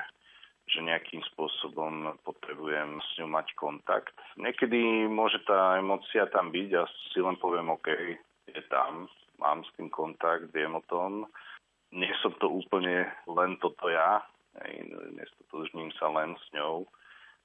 [0.68, 4.16] že nejakým spôsobom potrebujem s ňou mať kontakt.
[4.40, 7.88] Niekedy môže tá emocia tam byť a si len poviem, OK,
[8.48, 11.28] je tam, mám s tým kontakt, viem o tom.
[11.94, 14.24] Nie som to úplne len toto ja,
[15.14, 16.88] nestotožním sa len s ňou,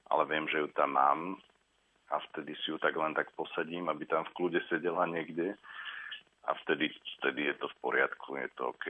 [0.09, 1.21] ale viem, že ju tam mám
[2.09, 5.53] a vtedy si ju tak len tak posadím, aby tam v kľude sedela niekde
[6.49, 6.89] a vtedy,
[7.21, 8.87] vtedy je to v poriadku, je to OK.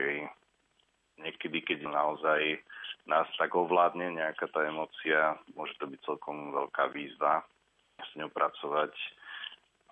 [1.19, 2.63] Niekedy, keď naozaj
[3.09, 7.41] nás tak ovládne nejaká tá emocia, môže to byť celkom veľká výzva
[7.97, 8.93] s ňou pracovať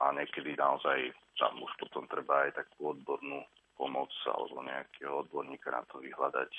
[0.05, 1.11] a niekedy naozaj
[1.41, 3.41] tam už potom treba aj takú odbornú
[3.77, 6.51] pomoc alebo nejakého odborníka na to vyhľadať.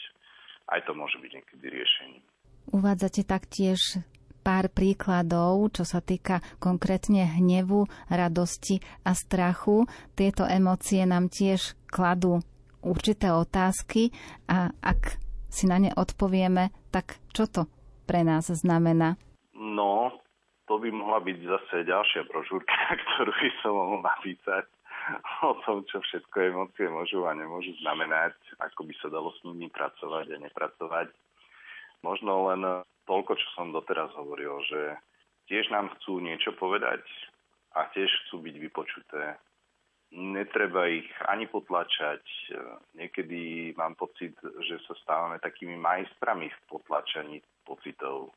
[0.68, 2.22] Aj to môže byť niekedy riešením.
[2.74, 3.80] Uvádzate taktiež
[4.44, 9.88] pár príkladov, čo sa týka konkrétne hnevu, radosti a strachu.
[10.14, 12.44] Tieto emócie nám tiež kladú
[12.84, 14.14] určité otázky
[14.46, 17.66] a ak si na ne odpovieme, tak čo to
[18.08, 19.16] pre nás znamená?
[19.56, 20.12] No,
[20.68, 24.64] to by mohla byť zase ďalšia brožúrka, ktorú by som mohol napísať
[25.40, 29.72] o tom, čo všetko emócie môžu a nemôžu znamenať, ako by sa dalo s nimi
[29.72, 31.08] pracovať a nepracovať.
[32.04, 32.62] Možno len
[33.08, 35.00] toľko, čo som doteraz hovoril, že
[35.48, 37.00] tiež nám chcú niečo povedať
[37.72, 39.40] a tiež chcú byť vypočuté
[40.12, 42.22] netreba ich ani potlačať.
[42.96, 48.32] Niekedy mám pocit, že sa stávame takými majstrami v potlačaní pocitov.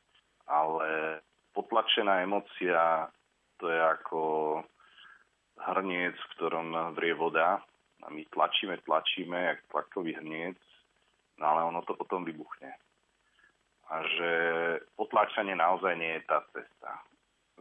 [0.48, 1.20] Ale
[1.56, 3.08] potlačená emocia
[3.56, 4.20] to je ako
[5.62, 7.62] hrniec, v ktorom vrie voda.
[8.02, 10.58] A my tlačíme, tlačíme, jak tlakový hrniec,
[11.38, 12.74] no ale ono to potom vybuchne.
[13.86, 14.30] A že
[14.98, 16.98] potlačanie naozaj nie je tá cesta.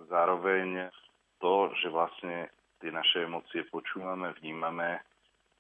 [0.10, 0.90] Zároveň
[1.38, 2.50] to, že vlastne
[2.82, 5.00] tie naše emócie počúvame, vnímame,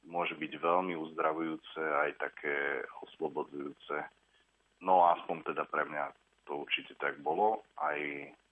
[0.10, 3.98] môže byť veľmi uzdravujúce, aj také oslobodzujúce.
[4.82, 6.10] No aspoň teda pre mňa
[6.50, 7.98] to určite tak bolo, aj,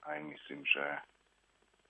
[0.06, 0.86] aj myslím, že,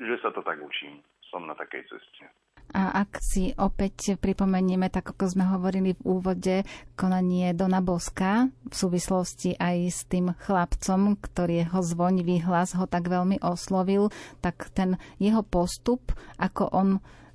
[0.00, 1.04] že sa to tak učím.
[1.28, 2.26] Som na takej ceste.
[2.70, 6.56] A ak si opäť pripomenieme, tak ako sme hovorili v úvode,
[6.94, 13.10] konanie Dona Boska v súvislosti aj s tým chlapcom, ktorý jeho zvonivý hlas ho tak
[13.10, 16.88] veľmi oslovil, tak ten jeho postup, ako on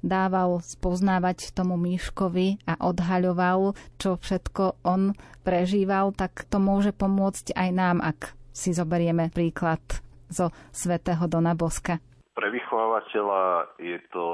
[0.06, 7.70] dával spoznávať tomu Míškovi a odhaľoval, čo všetko on prežíval, tak to môže pomôcť aj
[7.74, 9.82] nám, ak si zoberieme príklad
[10.30, 11.98] zo svätého Dona Boska.
[12.36, 13.42] Pre vychovávateľa
[13.82, 14.26] je to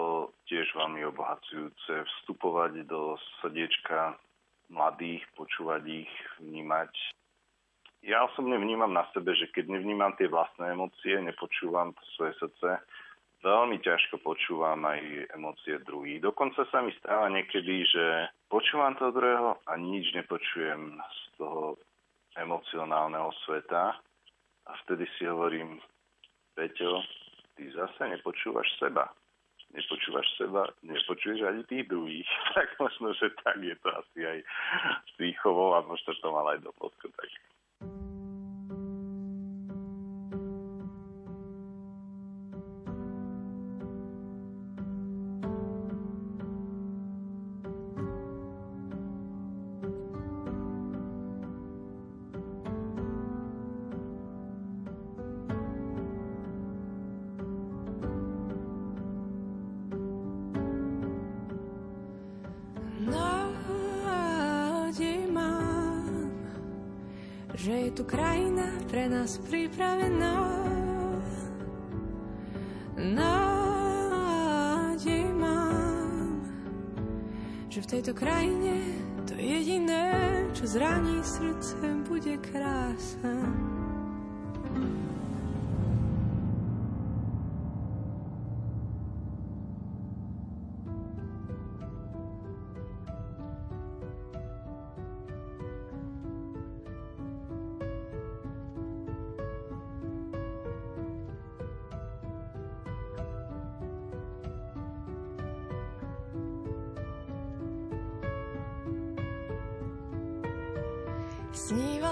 [0.51, 4.19] tiež veľmi obohacujúce vstupovať do srdiečka
[4.67, 6.91] mladých, počúvať ich, vnímať.
[8.03, 12.83] Ja osobne vnímam na sebe, že keď nevnímam tie vlastné emócie, nepočúvam to svoje srdce,
[13.39, 16.19] veľmi ťažko počúvam aj emócie druhých.
[16.19, 21.79] Dokonca sa mi stáva niekedy, že počúvam toho druhého a nič nepočujem z toho
[22.35, 23.95] emocionálneho sveta
[24.67, 25.79] a vtedy si hovorím,
[26.59, 26.99] Peťo,
[27.55, 29.07] ty zase nepočúvaš seba
[29.72, 32.30] nepočúvaš seba, nepočuješ ani tých druhých.
[32.55, 34.39] tak možno, že tak je to asi aj
[35.07, 37.07] s výchovou a možno to mal aj do tu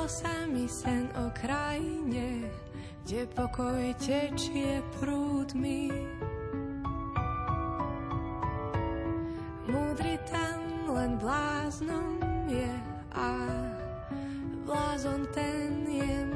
[0.09, 2.49] sen o krajine,
[3.05, 5.93] kde pokoj tečie prúdmi.
[9.69, 12.17] Múdry tam len bláznom
[12.49, 12.73] je
[13.13, 13.29] a
[14.65, 16.28] blázon ten je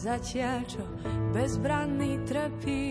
[0.00, 0.84] zatiaľ čo
[1.36, 2.88] bezbranný trpí.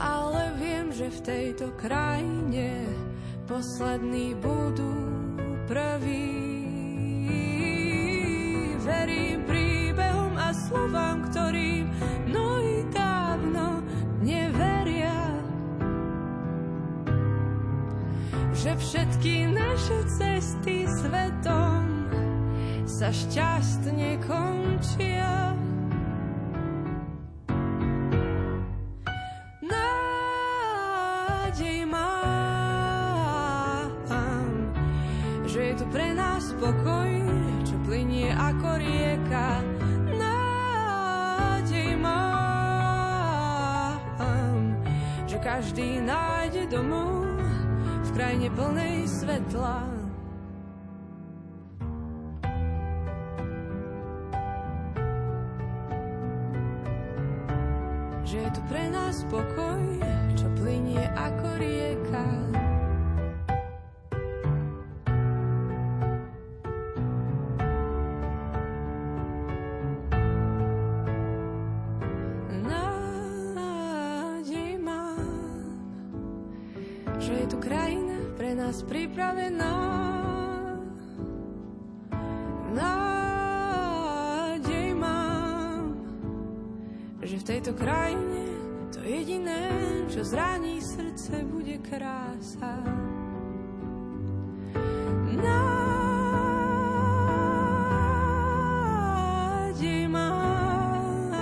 [0.00, 2.88] Ale viem, že v tejto krajine
[3.44, 4.96] poslední budú
[5.68, 6.40] prví.
[8.80, 11.92] Verím príbehom a slovám, ktorým
[12.32, 13.84] mnohí dávno
[14.24, 15.20] neveria.
[18.56, 21.87] Že všetky naše cesty svetom
[22.98, 25.54] sa šťastne končia.
[29.62, 33.86] Nádej mám,
[35.46, 37.22] že je tu pre nás pokoj,
[37.62, 39.62] čo plinie ako rieka.
[40.18, 44.02] Nádej mám,
[45.30, 47.30] že každý nájde domov
[47.78, 49.97] v krajine plnej svetla.
[59.26, 59.82] Pokoj,
[60.38, 62.22] čo plinie ako rieka.
[72.62, 75.26] Nádej mám,
[78.38, 79.74] pre nás pripravená.
[82.76, 85.98] Nádej mám,
[87.26, 88.57] že v tejto krajine
[89.08, 89.72] jediné,
[90.12, 92.76] čo zraní srdce, bude krása.
[95.38, 95.72] Nádej
[100.12, 101.32] mám,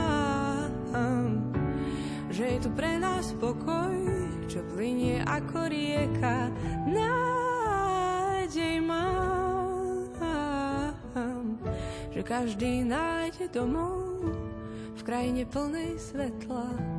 [2.31, 3.99] že je tu pre nás pokoj,
[4.47, 6.47] čo plinie ako rieka.
[6.87, 10.07] Nádej mám,
[12.15, 14.23] že každý nájde domov
[14.97, 16.96] v krajine plnej svetla.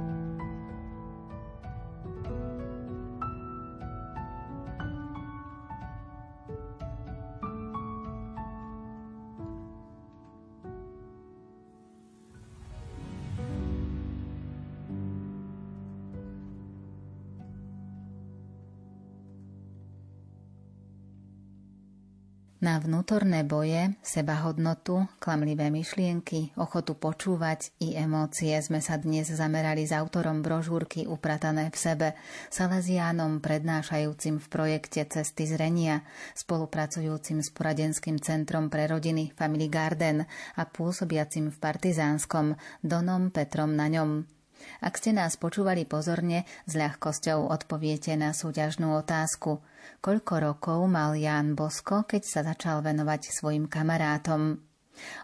[22.67, 29.95] Na vnútorné boje, sebahodnotu, klamlivé myšlienky, ochotu počúvať i emócie sme sa dnes zamerali s
[29.95, 32.07] autorom brožúrky Upratané v sebe,
[32.51, 36.03] Salesiánom prednášajúcim v projekte Cesty zrenia,
[36.35, 40.27] spolupracujúcim s poradenským centrom pre rodiny Family Garden
[40.59, 42.51] a pôsobiacim v Partizánskom
[42.83, 44.36] Donom Petrom na ňom.
[44.81, 49.57] Ak ste nás počúvali pozorne, s ľahkosťou odpoviete na súťažnú otázku–
[50.01, 54.57] koľko rokov mal Ján Bosko, keď sa začal venovať svojim kamarátom.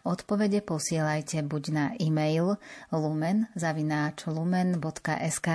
[0.06, 2.62] Odpovede posielajte buď na e-mail
[2.94, 5.50] lumen.lumen.sk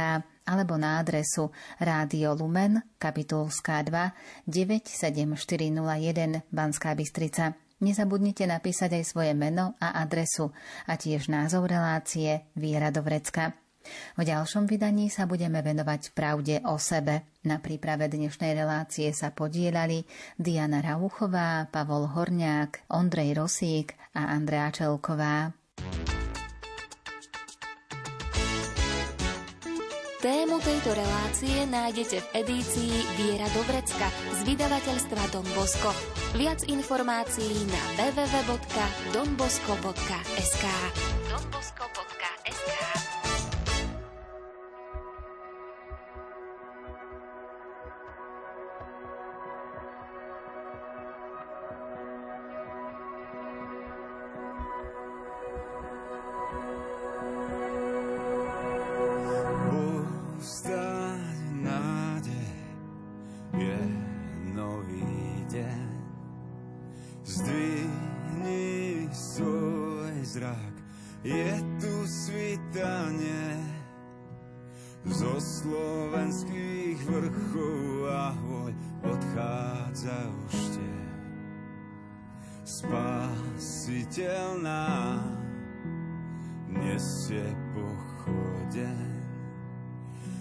[0.48, 4.10] alebo na adresu Rádio Lumen, kapitulská 2,
[4.48, 7.54] 97401 Banská Bystrica.
[7.78, 10.50] Nezabudnite napísať aj svoje meno a adresu
[10.90, 13.54] a tiež názov relácie Viera do vrecka.
[14.18, 17.22] V ďalšom vydaní sa budeme venovať pravde o sebe.
[17.46, 20.04] Na príprave dnešnej relácie sa podielali
[20.36, 25.52] Diana Rauchová, Pavol Horniák, Ondrej Rosík a Andrea Čelková.
[30.18, 35.94] Tému tejto relácie nájdete v edícii Viera Dobrecka z vydavateľstva Don Bosco.
[36.34, 40.66] Viac informácií na www.donbosco.sk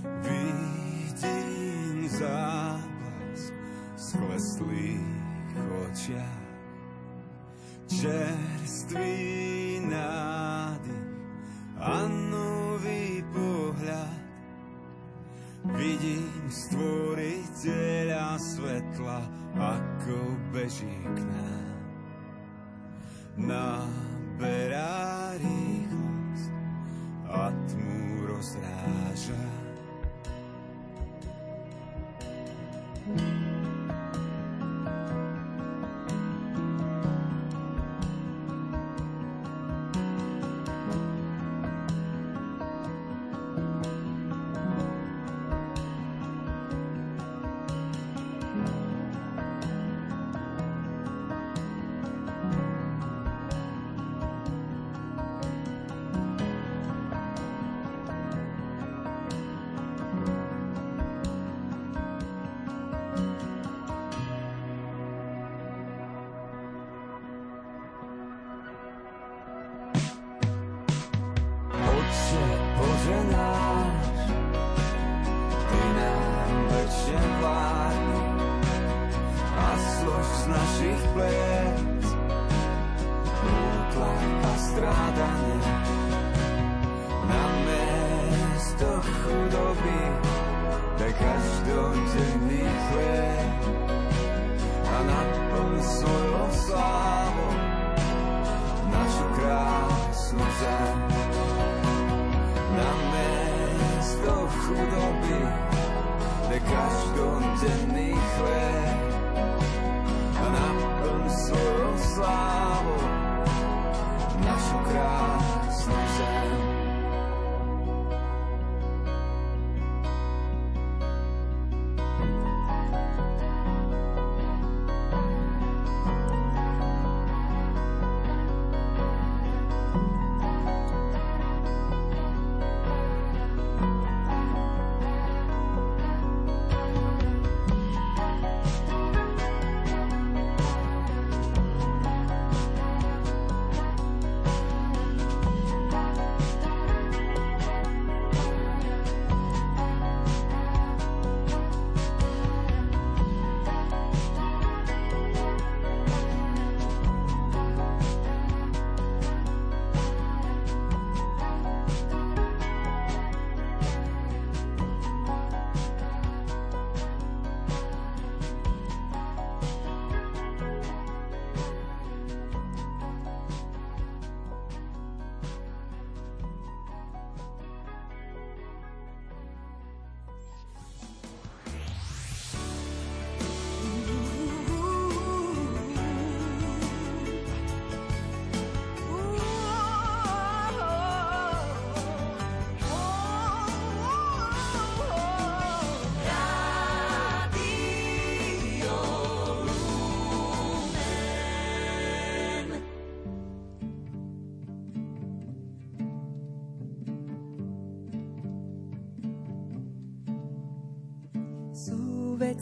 [0.03, 3.53] Vidím záblask
[3.97, 6.45] skleslých očiach,
[7.89, 9.17] čerstvý
[9.89, 11.09] nádych
[11.81, 14.27] a nový pohľad.
[15.67, 19.19] Vidím stvoriteľa svetla,
[19.57, 20.17] ako
[20.55, 21.75] beží k nám.
[23.37, 26.49] Naberá rýchlosť
[27.27, 29.56] a tmu rozráža.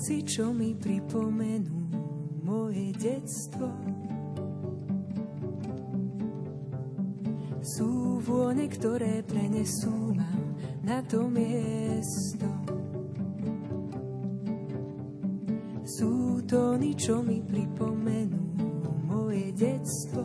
[0.05, 1.89] Veci, čo mi pripomenú
[2.45, 3.65] moje detstvo.
[7.65, 10.29] Sú vône, ktoré prenesú ma
[10.85, 12.45] na to miesto.
[15.89, 18.45] Sú tóny, čo mi pripomenú
[19.09, 20.21] moje detstvo.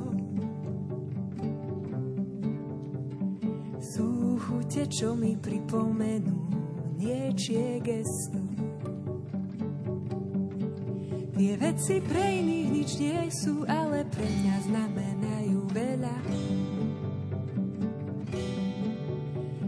[3.81, 6.37] Sú chute, čo mi pripomenú
[7.01, 8.40] niečie gesto.
[11.41, 16.17] Tie veci pre iných nič nie sú, ale pre mňa znamenajú veľa.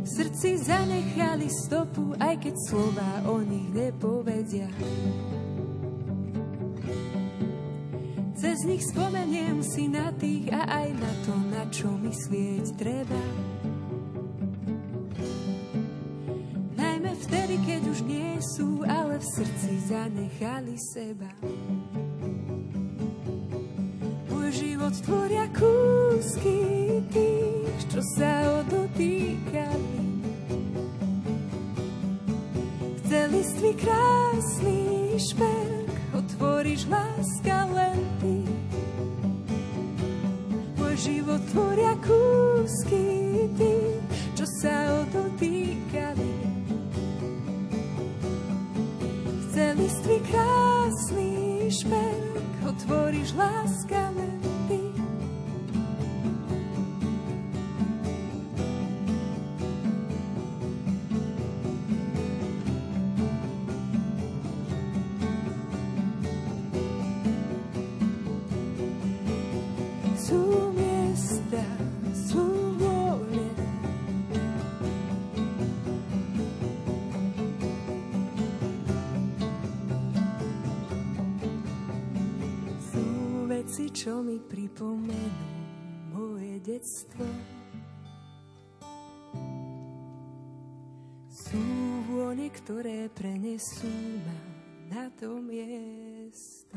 [0.04, 4.68] V srdci zanechali stopu, aj keď slova o nich nepovedia.
[8.36, 13.22] Cez nich spomeniem si na tých a aj na to, na čo myslieť treba.
[16.76, 21.32] Najmä vtedy, keď už nie sú, ale v srdci zanechali seba.
[24.92, 26.60] Život tvoria kúsky
[27.08, 29.96] tých, čo sa odotýkali.
[33.00, 38.44] Chceli stvý krásny šperk, otvoríš láska len ty.
[40.76, 42.21] Môj život tvoria kúsky
[84.92, 85.48] pripomenú
[86.12, 87.24] moje detstvo.
[91.32, 91.64] Sú
[92.12, 93.88] vône, ktoré prenesú
[94.20, 94.36] ma
[94.92, 96.76] na to miesto.